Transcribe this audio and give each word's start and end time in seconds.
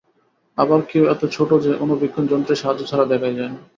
আবার 0.57 0.79
কেউ 0.89 1.03
এত 1.05 1.21
ছোট 1.35 1.49
যে 1.65 1.71
অনুবীক্ষণ 1.83 2.23
যন্ত্রের 2.27 2.59
সাহায্য 2.61 2.81
ছাড়া 2.89 3.05
দেখাই 3.11 3.37
যায় 3.37 3.51
না। 3.51 3.59